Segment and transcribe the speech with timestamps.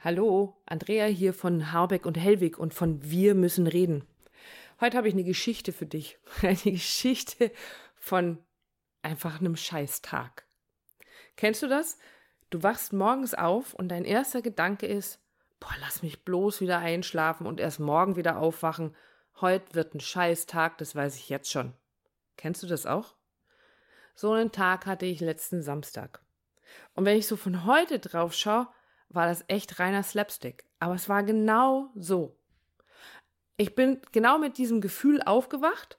[0.00, 4.06] Hallo, Andrea hier von Harbeck und Hellwig und von Wir müssen reden.
[4.80, 6.20] Heute habe ich eine Geschichte für dich.
[6.42, 7.50] Eine Geschichte
[7.96, 8.38] von
[9.02, 10.46] einfach einem Scheißtag.
[11.34, 11.98] Kennst du das?
[12.50, 15.18] Du wachst morgens auf und dein erster Gedanke ist,
[15.58, 18.94] boah, lass mich bloß wieder einschlafen und erst morgen wieder aufwachen.
[19.40, 21.72] Heute wird ein Scheißtag, das weiß ich jetzt schon.
[22.36, 23.16] Kennst du das auch?
[24.14, 26.20] So einen Tag hatte ich letzten Samstag.
[26.94, 28.68] Und wenn ich so von heute drauf schaue,
[29.08, 30.64] war das echt reiner Slapstick.
[30.78, 32.36] Aber es war genau so.
[33.56, 35.98] Ich bin genau mit diesem Gefühl aufgewacht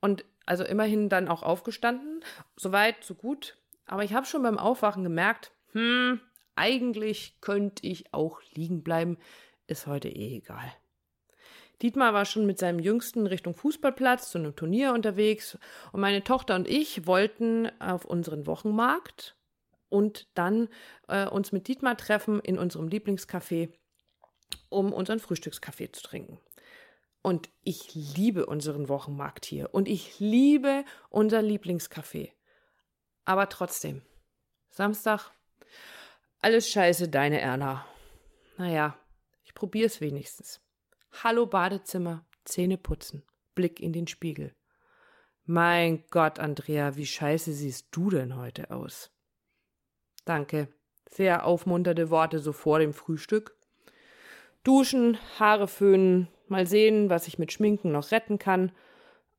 [0.00, 2.24] und also immerhin dann auch aufgestanden.
[2.56, 3.56] Soweit, so gut.
[3.86, 6.20] Aber ich habe schon beim Aufwachen gemerkt, hm,
[6.54, 9.18] eigentlich könnte ich auch liegen bleiben.
[9.66, 10.72] Ist heute eh egal.
[11.82, 15.58] Dietmar war schon mit seinem Jüngsten Richtung Fußballplatz zu einem Turnier unterwegs
[15.92, 19.36] und meine Tochter und ich wollten auf unseren Wochenmarkt
[19.90, 20.68] und dann
[21.08, 23.70] äh, uns mit Dietmar treffen in unserem Lieblingscafé,
[24.70, 26.38] um unseren Frühstückskaffee zu trinken.
[27.22, 32.32] Und ich liebe unseren Wochenmarkt hier und ich liebe unser Lieblingscafé.
[33.26, 34.00] Aber trotzdem,
[34.70, 35.30] Samstag,
[36.40, 37.84] alles scheiße, deine Erna.
[38.56, 38.98] Naja,
[39.44, 40.60] ich probier's wenigstens.
[41.22, 44.54] Hallo Badezimmer, Zähne putzen, Blick in den Spiegel.
[45.44, 49.10] Mein Gott, Andrea, wie scheiße siehst du denn heute aus?
[50.24, 50.68] Danke.
[51.10, 53.56] Sehr aufmunternde Worte so vor dem Frühstück.
[54.62, 58.72] Duschen, Haare föhnen, mal sehen, was ich mit Schminken noch retten kann.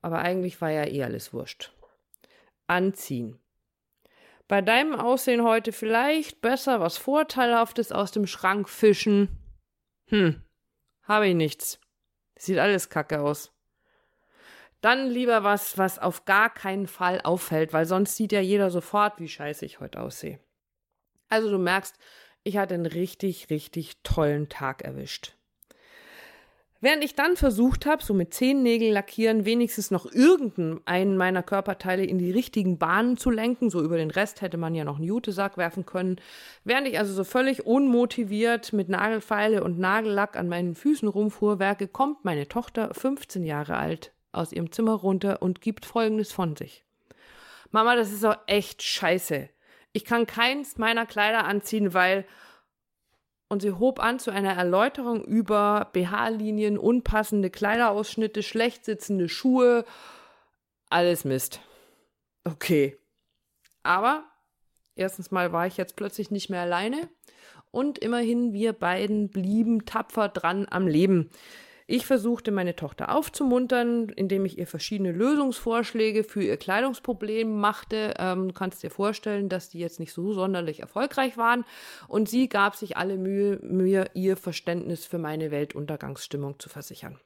[0.01, 1.71] Aber eigentlich war ja eh alles wurscht.
[2.67, 3.37] Anziehen.
[4.47, 9.29] Bei deinem Aussehen heute vielleicht besser was Vorteilhaftes aus dem Schrank fischen.
[10.07, 10.41] Hm,
[11.03, 11.79] habe ich nichts.
[12.37, 13.53] Sieht alles kacke aus.
[14.81, 19.19] Dann lieber was, was auf gar keinen Fall auffällt, weil sonst sieht ja jeder sofort,
[19.19, 20.39] wie scheiße ich heute aussehe.
[21.31, 21.95] Also du merkst,
[22.43, 25.33] ich hatte einen richtig, richtig tollen Tag erwischt.
[26.83, 32.17] Während ich dann versucht habe, so mit Zehennägel lackieren, wenigstens noch irgendeinen meiner Körperteile in
[32.17, 35.57] die richtigen Bahnen zu lenken, so über den Rest hätte man ja noch einen Jutesack
[35.57, 36.19] werfen können,
[36.65, 42.25] während ich also so völlig unmotiviert mit Nagelfeile und Nagellack an meinen Füßen rumfuhrwerke, kommt
[42.25, 46.83] meine Tochter, 15 Jahre alt, aus ihrem Zimmer runter und gibt Folgendes von sich.
[47.69, 49.49] Mama, das ist doch echt scheiße.
[49.93, 52.25] Ich kann keins meiner Kleider anziehen, weil.
[53.49, 59.83] Und sie hob an zu einer Erläuterung über BH-Linien, unpassende Kleiderausschnitte, schlecht sitzende Schuhe.
[60.89, 61.59] Alles Mist.
[62.45, 62.97] Okay.
[63.83, 64.23] Aber
[64.95, 67.09] erstens mal war ich jetzt plötzlich nicht mehr alleine.
[67.71, 71.29] Und immerhin, wir beiden blieben tapfer dran am Leben.
[71.91, 78.13] Ich versuchte meine Tochter aufzumuntern, indem ich ihr verschiedene Lösungsvorschläge für ihr Kleidungsproblem machte.
[78.17, 81.65] Ähm, du kannst dir vorstellen, dass die jetzt nicht so sonderlich erfolgreich waren.
[82.07, 87.19] Und sie gab sich alle Mühe, mir ihr Verständnis für meine Weltuntergangsstimmung zu versichern.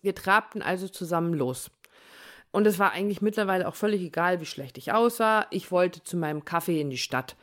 [0.00, 1.72] Wir trabten also zusammen los.
[2.52, 5.48] Und es war eigentlich mittlerweile auch völlig egal, wie schlecht ich aussah.
[5.50, 7.34] Ich wollte zu meinem Kaffee in die Stadt.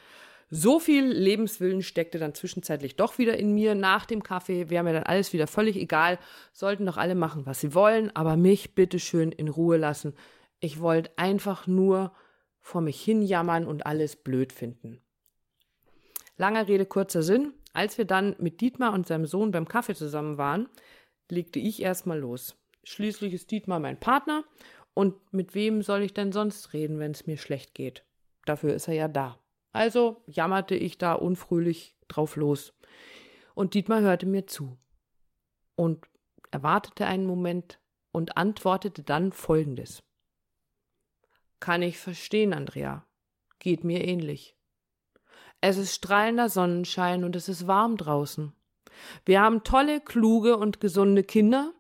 [0.52, 4.70] So viel Lebenswillen steckte dann zwischenzeitlich doch wieder in mir nach dem Kaffee.
[4.70, 6.18] Wäre mir dann alles wieder völlig egal.
[6.54, 10.16] Sollten doch alle machen, was sie wollen, aber mich bitteschön in Ruhe lassen.
[10.59, 12.14] Ich wollte einfach nur
[12.62, 15.02] vor mich hinjammern und alles blöd finden.
[16.38, 17.54] Langer Rede, kurzer Sinn.
[17.74, 20.68] Als wir dann mit Dietmar und seinem Sohn beim Kaffee zusammen waren,
[21.30, 22.56] legte ich erstmal los.
[22.84, 24.44] Schließlich ist Dietmar mein Partner
[24.96, 28.04] und mit wem soll ich denn sonst reden, wenn es mir schlecht geht?
[28.46, 29.38] Dafür ist er ja da.
[29.72, 32.74] Also jammerte ich da unfröhlich drauf los.
[33.53, 34.78] Und Dietmar hörte mir zu.
[35.75, 36.06] Und
[36.52, 37.79] er wartete einen Moment
[38.12, 40.03] und antwortete dann folgendes.
[41.59, 43.06] Kann ich verstehen, Andrea.
[43.59, 44.56] Geht mir ähnlich.
[45.62, 48.53] Es ist strahlender Sonnenschein und es ist warm draußen.
[49.25, 51.74] Wir haben tolle, kluge und gesunde Kinder.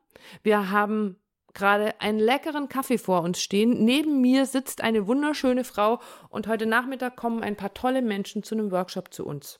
[0.43, 1.17] Wir haben
[1.53, 3.83] gerade einen leckeren Kaffee vor uns stehen.
[3.83, 8.55] Neben mir sitzt eine wunderschöne Frau und heute Nachmittag kommen ein paar tolle Menschen zu
[8.55, 9.59] einem Workshop zu uns.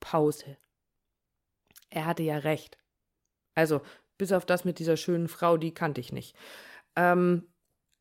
[0.00, 0.56] Pause.
[1.90, 2.78] Er hatte ja recht.
[3.54, 3.82] Also,
[4.18, 6.36] bis auf das mit dieser schönen Frau, die kannte ich nicht.
[6.96, 7.52] Ähm,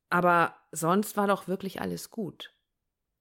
[0.09, 2.53] aber sonst war doch wirklich alles gut.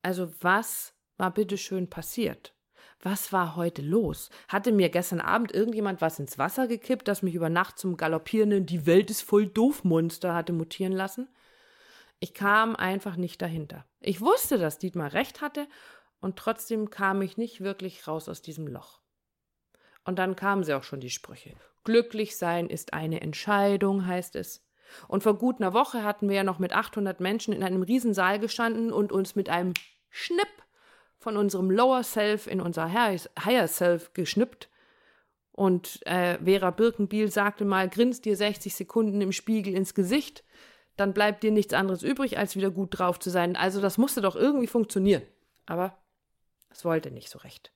[0.02, 2.54] Also, was war bitteschön passiert?
[3.02, 4.28] Was war heute los?
[4.48, 8.66] Hatte mir gestern Abend irgendjemand was ins Wasser gekippt, das mich über Nacht zum galoppierenden
[8.66, 11.28] Die Welt ist voll doof Monster hatte mutieren lassen?
[12.18, 13.86] Ich kam einfach nicht dahinter.
[14.00, 15.66] Ich wusste, dass Dietmar recht hatte,
[16.20, 19.00] und trotzdem kam ich nicht wirklich raus aus diesem Loch.
[20.04, 21.54] Und dann kamen sie auch schon die Sprüche.
[21.84, 24.62] Glücklich sein ist eine Entscheidung, heißt es.
[25.08, 28.38] Und vor gut einer Woche hatten wir ja noch mit 800 Menschen in einem Riesensaal
[28.38, 29.72] gestanden und uns mit einem
[30.10, 30.48] Schnipp
[31.20, 34.68] von unserem Lower Self in unser Higher Self geschnippt.
[35.52, 40.42] Und äh, Vera Birkenbiel sagte mal, grinst dir 60 Sekunden im Spiegel ins Gesicht,
[40.96, 43.56] dann bleibt dir nichts anderes übrig, als wieder gut drauf zu sein.
[43.56, 45.22] Also das musste doch irgendwie funktionieren.
[45.66, 45.96] Aber
[46.70, 47.72] es wollte nicht so recht.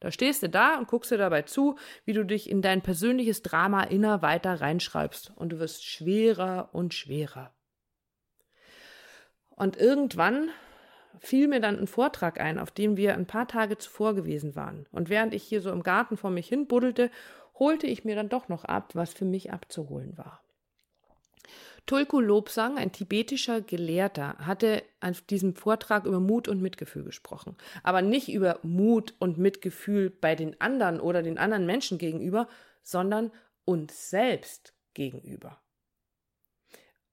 [0.00, 3.42] Da stehst du da und guckst dir dabei zu, wie du dich in dein persönliches
[3.42, 5.32] Drama inner weiter reinschreibst.
[5.36, 7.52] Und du wirst schwerer und schwerer.
[9.50, 10.50] Und irgendwann
[11.20, 14.86] fiel mir dann ein Vortrag ein, auf dem wir ein paar Tage zuvor gewesen waren.
[14.92, 17.10] Und während ich hier so im Garten vor mich hin buddelte,
[17.58, 20.42] holte ich mir dann doch noch ab, was für mich abzuholen war.
[21.86, 27.56] Tulku Lobsang, ein tibetischer Gelehrter, hatte an diesem Vortrag über Mut und Mitgefühl gesprochen.
[27.82, 32.48] Aber nicht über Mut und Mitgefühl bei den anderen oder den anderen Menschen gegenüber,
[32.82, 33.30] sondern
[33.66, 35.60] uns selbst gegenüber.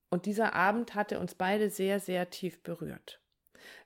[0.10, 3.21] Und dieser Abend hatte uns beide sehr, sehr tief berührt.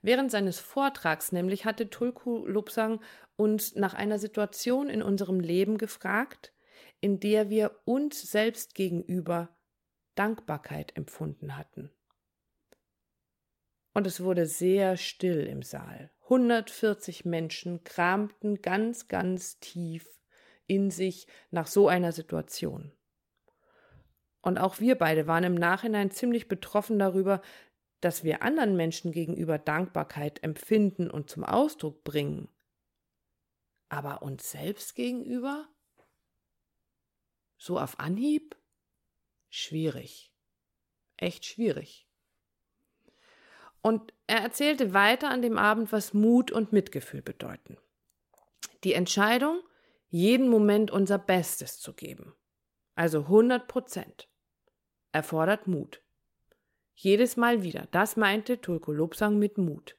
[0.01, 3.01] Während seines Vortrags nämlich hatte Tulku Lobsang
[3.35, 6.53] uns nach einer Situation in unserem Leben gefragt,
[7.01, 9.49] in der wir uns selbst gegenüber
[10.15, 11.91] Dankbarkeit empfunden hatten.
[13.93, 16.11] Und es wurde sehr still im Saal.
[16.23, 20.07] 140 Menschen kramten ganz, ganz tief
[20.67, 22.91] in sich nach so einer Situation.
[24.41, 27.41] Und auch wir beide waren im Nachhinein ziemlich betroffen darüber,
[28.01, 32.49] dass wir anderen Menschen gegenüber Dankbarkeit empfinden und zum Ausdruck bringen.
[33.89, 35.67] Aber uns selbst gegenüber?
[37.57, 38.55] So auf Anhieb?
[39.55, 40.31] schwierig.
[41.17, 42.07] Echt schwierig.
[43.81, 47.77] Und er erzählte weiter an dem Abend, was Mut und Mitgefühl bedeuten.
[48.83, 49.61] Die Entscheidung,
[50.09, 52.35] jeden Moment unser Bestes zu geben,
[52.95, 54.27] also 100 Prozent,
[55.11, 56.01] erfordert Mut.
[56.95, 59.97] Jedes Mal wieder, das meinte Tulko Lobsang mit Mut.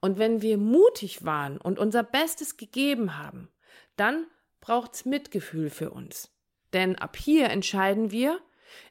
[0.00, 3.48] Und wenn wir mutig waren und unser Bestes gegeben haben,
[3.96, 4.26] dann
[4.60, 6.30] braucht's Mitgefühl für uns.
[6.72, 8.40] Denn ab hier entscheiden wir,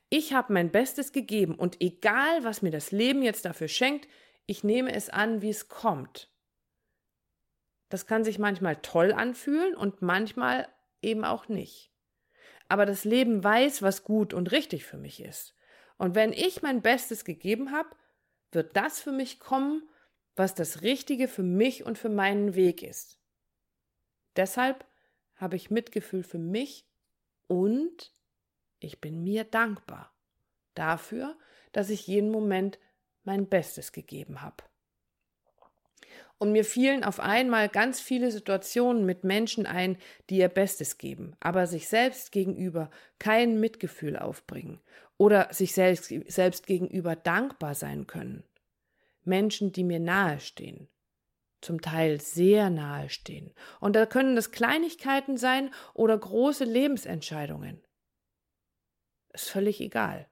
[0.09, 4.07] ich habe mein Bestes gegeben und egal, was mir das Leben jetzt dafür schenkt,
[4.45, 6.29] ich nehme es an, wie es kommt.
[7.89, 10.67] Das kann sich manchmal toll anfühlen und manchmal
[11.01, 11.91] eben auch nicht.
[12.69, 15.53] Aber das Leben weiß, was gut und richtig für mich ist.
[16.03, 17.87] Und wenn ich mein Bestes gegeben habe,
[18.51, 19.87] wird das für mich kommen,
[20.35, 23.21] was das Richtige für mich und für meinen Weg ist.
[24.35, 24.85] Deshalb
[25.37, 26.85] habe ich Mitgefühl für mich
[27.47, 28.11] und
[28.81, 30.13] ich bin mir dankbar
[30.73, 31.37] dafür,
[31.71, 32.79] dass ich jeden Moment
[33.23, 34.57] mein Bestes gegeben habe.
[36.37, 39.97] Und mir fielen auf einmal ganz viele Situationen mit Menschen ein,
[40.29, 44.81] die ihr Bestes geben, aber sich selbst gegenüber kein Mitgefühl aufbringen
[45.17, 48.43] oder sich selbst, selbst gegenüber dankbar sein können.
[49.23, 50.89] Menschen, die mir nahestehen,
[51.61, 53.53] zum Teil sehr nahestehen.
[53.79, 57.81] Und da können das Kleinigkeiten sein oder große Lebensentscheidungen.
[59.33, 60.29] Ist völlig egal.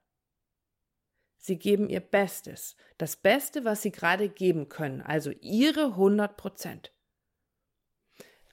[1.38, 6.94] Sie geben ihr Bestes, das Beste, was sie gerade geben können, also ihre 100 Prozent.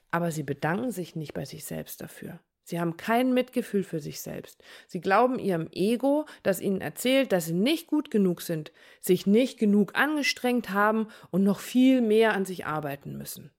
[0.09, 2.39] Aber sie bedanken sich nicht bei sich selbst dafür.
[2.69, 4.63] Sie haben kein Mitgefühl für sich selbst.
[4.85, 8.71] Sie glauben ihrem Ego, das ihnen erzählt, dass sie nicht gut genug sind,
[9.01, 13.49] sich nicht genug angestrengt haben und noch viel mehr an sich arbeiten müssen.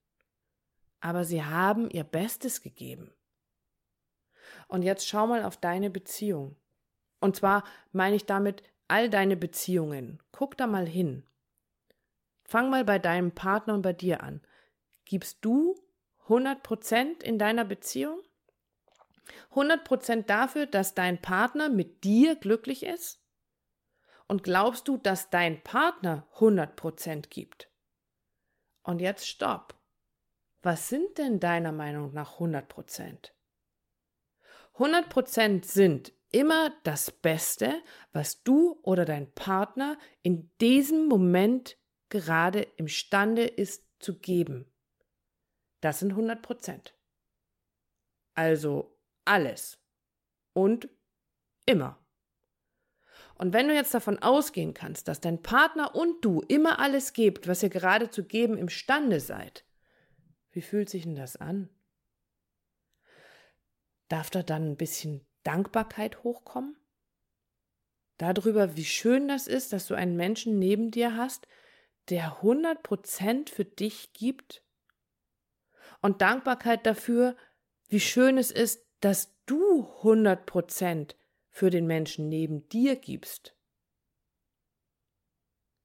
[1.01, 3.11] Aber sie haben ihr Bestes gegeben.
[4.69, 6.55] Und jetzt schau mal auf deine Beziehung.
[7.19, 10.19] Und zwar meine ich damit all deine Beziehungen.
[10.31, 11.23] Guck da mal hin.
[12.45, 14.39] Fang mal bei deinem Partner und bei dir an.
[15.03, 15.75] Gibst du
[16.29, 18.21] 100% in deiner Beziehung?
[19.53, 23.21] 100% dafür, dass dein Partner mit dir glücklich ist?
[24.27, 27.69] Und glaubst du, dass dein Partner 100% gibt?
[28.83, 29.75] Und jetzt stopp.
[30.61, 33.31] Was sind denn deiner Meinung nach 100%?
[34.75, 37.81] 100% sind immer das Beste,
[38.13, 41.77] was du oder dein Partner in diesem Moment
[42.09, 44.71] gerade imstande ist zu geben.
[45.81, 46.95] Das sind 100 Prozent.
[48.33, 48.90] Also
[49.25, 49.79] alles.
[50.53, 50.89] Und
[51.65, 51.97] immer.
[53.35, 57.47] Und wenn du jetzt davon ausgehen kannst, dass dein Partner und du immer alles gebt,
[57.47, 59.65] was ihr gerade zu geben imstande seid,
[60.51, 61.69] wie fühlt sich denn das an?
[64.09, 66.75] Darf da dann ein bisschen Dankbarkeit hochkommen?
[68.17, 71.47] Darüber, wie schön das ist, dass du einen Menschen neben dir hast,
[72.09, 74.63] der 100 Prozent für dich gibt?
[76.01, 77.35] Und Dankbarkeit dafür,
[77.87, 81.17] wie schön es ist, dass du 100 Prozent
[81.49, 83.55] für den Menschen neben dir gibst.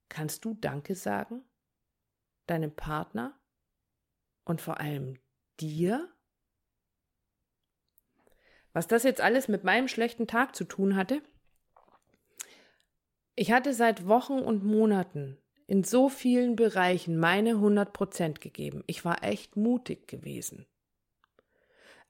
[0.07, 1.43] Kannst du Danke sagen?
[2.45, 3.37] Deinem Partner?
[4.47, 5.19] und vor allem
[5.59, 6.09] dir?
[8.73, 11.21] Was das jetzt alles mit meinem schlechten Tag zu tun hatte?
[13.35, 18.83] Ich hatte seit Wochen und Monaten in so vielen Bereichen meine 100 Prozent gegeben.
[18.87, 20.65] Ich war echt mutig gewesen.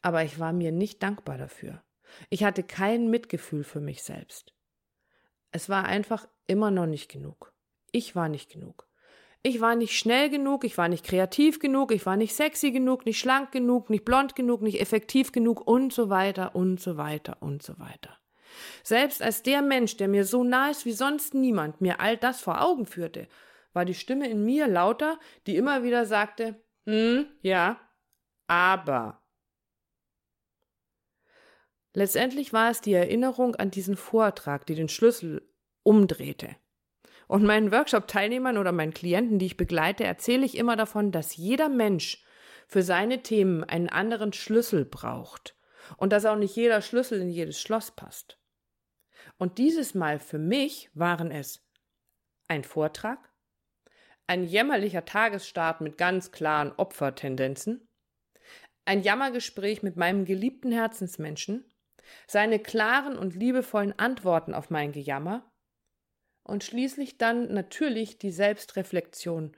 [0.07, 1.83] Aber ich war mir nicht dankbar dafür.
[2.29, 4.53] Ich hatte kein Mitgefühl für mich selbst.
[5.51, 7.51] Es war einfach immer noch nicht genug.
[7.91, 8.87] Ich war nicht genug.
[9.43, 13.05] Ich war nicht schnell genug, ich war nicht kreativ genug, ich war nicht sexy genug,
[13.05, 17.41] nicht schlank genug, nicht blond genug, nicht effektiv genug und so weiter und so weiter
[17.41, 18.17] und so weiter.
[18.83, 22.39] Selbst als der Mensch, der mir so nah ist wie sonst niemand, mir all das
[22.39, 23.27] vor Augen führte,
[23.73, 27.77] war die Stimme in mir lauter, die immer wieder sagte, hm, ja,
[28.47, 29.21] aber.
[31.97, 35.41] Letztendlich war es die Erinnerung an diesen Vortrag, die den Schlüssel
[35.81, 36.55] umdrehte.
[37.27, 41.69] Und meinen Workshop-Teilnehmern oder meinen Klienten, die ich begleite, erzähle ich immer davon, dass jeder
[41.69, 42.23] Mensch
[42.67, 45.57] für seine Themen einen anderen Schlüssel braucht
[45.97, 48.39] und dass auch nicht jeder Schlüssel in jedes Schloss passt.
[49.39, 51.67] Und dieses Mal für mich waren es
[52.47, 53.33] ein Vortrag,
[54.27, 57.89] ein jämmerlicher Tagesstart mit ganz klaren Opfertendenzen,
[58.85, 61.65] ein Jammergespräch mit meinem geliebten Herzensmenschen,
[62.27, 65.51] seine klaren und liebevollen Antworten auf mein Gejammer
[66.43, 69.55] und schließlich dann natürlich die Selbstreflexion,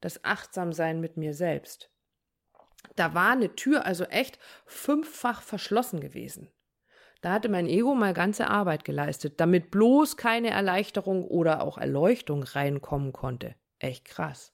[0.00, 1.90] das Achtsamsein mit mir selbst.
[2.96, 6.50] Da war eine Tür also echt fünffach verschlossen gewesen.
[7.20, 12.42] Da hatte mein Ego mal ganze Arbeit geleistet, damit bloß keine Erleichterung oder auch Erleuchtung
[12.42, 13.54] reinkommen konnte.
[13.78, 14.52] Echt krass.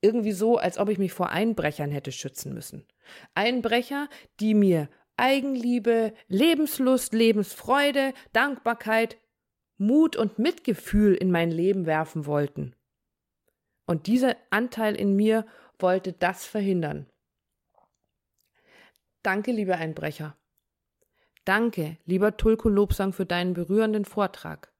[0.00, 2.86] Irgendwie so, als ob ich mich vor Einbrechern hätte schützen müssen.
[3.34, 4.08] Einbrecher,
[4.38, 9.16] die mir Eigenliebe, Lebenslust, Lebensfreude, Dankbarkeit,
[9.76, 12.74] Mut und Mitgefühl in mein Leben werfen wollten.
[13.86, 15.46] Und dieser Anteil in mir
[15.78, 17.06] wollte das verhindern.
[19.22, 20.36] Danke, lieber Einbrecher.
[21.44, 24.72] Danke, lieber Tulko Lobsang, für deinen berührenden Vortrag.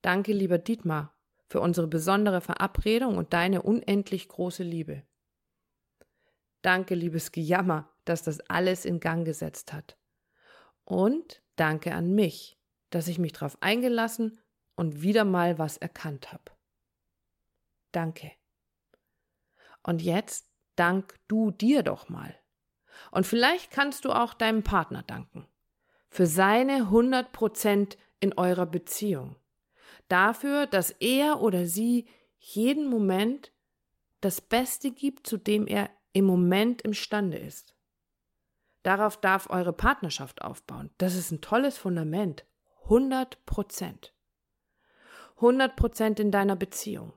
[0.00, 1.14] Danke, lieber Dietmar,
[1.48, 5.02] für unsere besondere Verabredung und deine unendlich große Liebe.
[6.62, 9.96] Danke, liebes Gejammer, dass das alles in Gang gesetzt hat.
[10.84, 12.58] Und danke an mich,
[12.90, 14.40] dass ich mich darauf eingelassen
[14.74, 16.52] und wieder mal was erkannt habe.
[17.92, 18.32] Danke.
[19.82, 22.34] Und jetzt dank du dir doch mal.
[23.10, 25.46] Und vielleicht kannst du auch deinem Partner danken.
[26.08, 29.36] Für seine 100 Prozent in eurer Beziehung.
[30.08, 32.06] Dafür, dass er oder sie
[32.38, 33.52] jeden Moment
[34.20, 37.71] das Beste gibt, zu dem er im Moment imstande ist.
[38.82, 40.90] Darauf darf eure Partnerschaft aufbauen.
[40.98, 42.44] Das ist ein tolles Fundament.
[42.84, 44.12] 100 Prozent.
[45.36, 47.12] 100 Prozent in deiner Beziehung.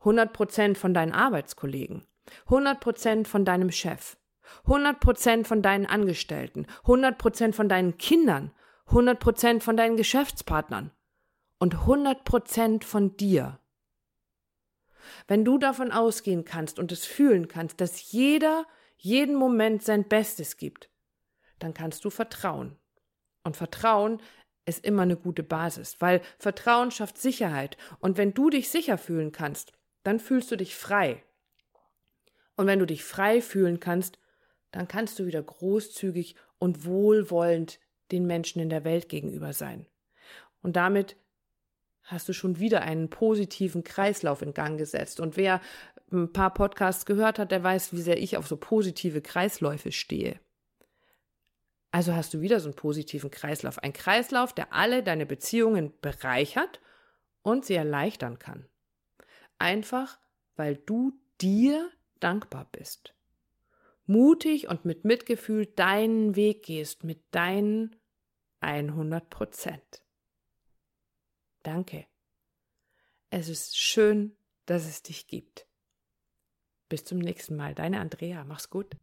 [0.00, 2.06] 100 Prozent von deinen Arbeitskollegen.
[2.46, 4.16] 100 Prozent von deinem Chef.
[4.64, 6.66] 100 Prozent von deinen Angestellten.
[6.82, 8.52] 100 Prozent von deinen Kindern.
[8.86, 10.90] 100 Prozent von deinen Geschäftspartnern.
[11.58, 13.58] Und 100 Prozent von dir.
[15.26, 18.66] Wenn du davon ausgehen kannst und es fühlen kannst, dass jeder
[18.98, 20.90] jeden Moment sein Bestes gibt,
[21.58, 22.76] dann kannst du vertrauen.
[23.44, 24.20] Und Vertrauen
[24.66, 27.76] ist immer eine gute Basis, weil Vertrauen schafft Sicherheit.
[28.00, 31.22] Und wenn du dich sicher fühlen kannst, dann fühlst du dich frei.
[32.56, 34.18] Und wenn du dich frei fühlen kannst,
[34.72, 39.86] dann kannst du wieder großzügig und wohlwollend den Menschen in der Welt gegenüber sein.
[40.60, 41.16] Und damit
[42.02, 45.20] hast du schon wieder einen positiven Kreislauf in Gang gesetzt.
[45.20, 45.60] Und wer
[46.10, 50.40] ein paar Podcasts gehört hat, der weiß, wie sehr ich auf so positive Kreisläufe stehe.
[51.90, 53.78] Also hast du wieder so einen positiven Kreislauf.
[53.78, 56.80] Ein Kreislauf, der alle deine Beziehungen bereichert
[57.42, 58.68] und sie erleichtern kann.
[59.58, 60.18] Einfach,
[60.56, 63.14] weil du dir dankbar bist.
[64.06, 67.96] Mutig und mit Mitgefühl deinen Weg gehst mit deinen
[68.60, 70.02] 100 Prozent.
[71.62, 72.06] Danke.
[73.30, 74.36] Es ist schön,
[74.66, 75.67] dass es dich gibt.
[76.88, 77.74] Bis zum nächsten Mal.
[77.74, 78.44] Deine Andrea.
[78.44, 78.96] Mach's gut.